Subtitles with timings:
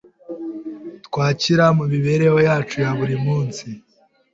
[1.05, 3.65] twakira mu mibereho yacu ya buri munsi